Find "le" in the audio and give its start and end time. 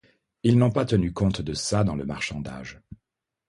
1.95-2.07